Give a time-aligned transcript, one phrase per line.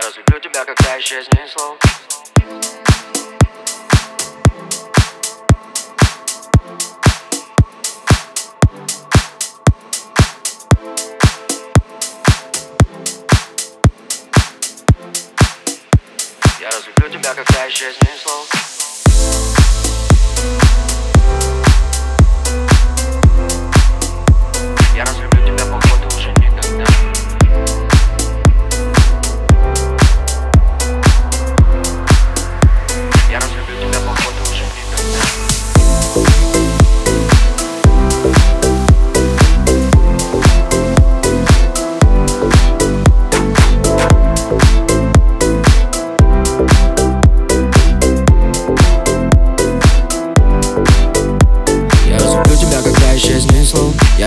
[0.00, 1.78] разлюблю тебя, когда исчезнет слов
[16.58, 18.71] Я разлюблю тебя, когда исчезнет слов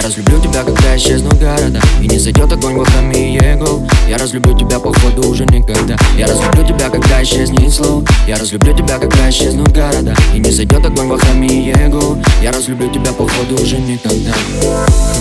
[0.06, 5.28] разлюблю тебя, когда исчезнут города И не зайдет огонь храме его Я разлюблю тебя, походу,
[5.28, 5.96] уже никогда.
[6.16, 10.86] Я разлюблю тебя, когда исчезнет слов Я разлюблю тебя, когда исчезнут города И не зайдет
[10.86, 14.32] огонь храме его Я разлюблю тебя, походу, уже никогда.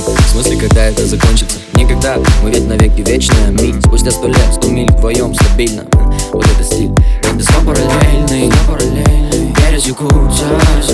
[0.07, 1.57] В смысле, когда это закончится?
[1.75, 5.85] Никогда, мы ведь навеки вечная ми Спустя сто лет, сто миль вдвоем стабильно.
[6.33, 6.91] Вот это стиль.
[7.23, 9.55] Когда сон параллельный, параллельный.
[9.55, 10.45] Пересекутся,
[10.83, 10.94] Знаю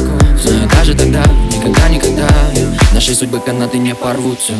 [3.11, 4.53] Наши судьбы канаты не порвутся.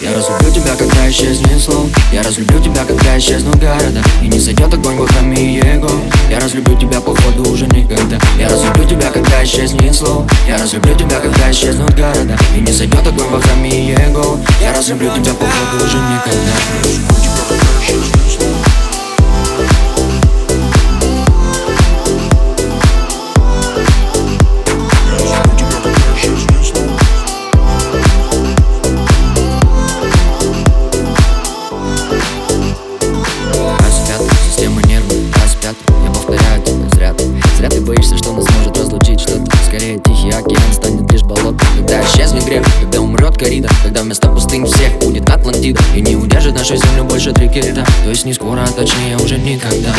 [0.00, 1.90] Я разлюблю тебя, когда исчезнет слов.
[2.10, 4.02] Я разлюблю тебя, когда исчезнут города.
[4.22, 5.90] И не зайдет огонь храме его.
[6.30, 8.18] Я разлюблю тебя, походу, уже никогда.
[8.38, 10.24] Я разлюблю тебя, когда исчезнет слов.
[10.46, 12.34] Я разлюблю тебя, когда исчезнут города.
[12.56, 14.40] И не зайдет огонь храме его.
[14.62, 17.27] Я разлюблю тебя, походу, уже никогда
[42.38, 45.80] Исчезнет грех, когда умрет корида Когда вместо пустынь всех будет Атлантида.
[45.96, 49.94] И не удержит нашу землю больше три То есть не скоро, а точнее уже никогда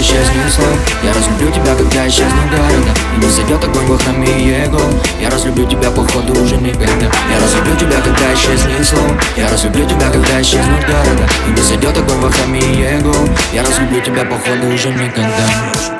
[0.00, 2.90] исчезнет слов Я разлюблю тебя, когда исчезнут города.
[3.16, 4.80] И не зайдет огонь во храме его.
[5.20, 10.10] Я разлюблю тебя, походу, уже никогда Я разлюблю тебя, когда исчезнет слов Я разлюблю тебя,
[10.10, 11.28] когда исчезнут города.
[11.46, 13.14] И не зайдет огонь во храме его.
[13.52, 15.99] Я разлюблю тебя, походу, уже никогда